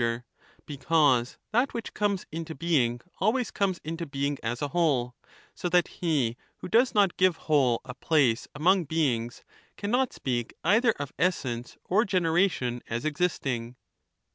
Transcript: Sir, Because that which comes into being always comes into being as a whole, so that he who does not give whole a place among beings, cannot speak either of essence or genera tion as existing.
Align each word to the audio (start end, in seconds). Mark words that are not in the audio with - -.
Sir, 0.01 0.23
Because 0.65 1.37
that 1.51 1.75
which 1.75 1.93
comes 1.93 2.25
into 2.31 2.55
being 2.55 3.01
always 3.19 3.51
comes 3.51 3.79
into 3.83 4.07
being 4.07 4.39
as 4.41 4.59
a 4.59 4.69
whole, 4.69 5.15
so 5.53 5.69
that 5.69 5.89
he 5.99 6.37
who 6.57 6.67
does 6.67 6.95
not 6.95 7.17
give 7.17 7.37
whole 7.45 7.81
a 7.85 7.93
place 7.93 8.47
among 8.55 8.85
beings, 8.85 9.43
cannot 9.77 10.11
speak 10.11 10.55
either 10.63 10.93
of 10.93 11.13
essence 11.19 11.77
or 11.83 12.03
genera 12.03 12.47
tion 12.49 12.81
as 12.87 13.05
existing. 13.05 13.75